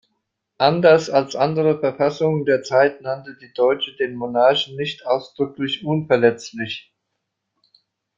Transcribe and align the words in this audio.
Anders 0.57 1.11
als 1.11 1.35
andere 1.35 1.79
Verfassungen 1.79 2.43
der 2.45 2.63
Zeit 2.63 3.01
nannte 3.01 3.37
die 3.39 3.53
deutsche 3.53 3.95
den 3.97 4.15
Monarchen 4.15 4.75
nicht 4.75 5.05
ausdrücklich 5.05 5.85
„unverletzlich“. 5.85 6.91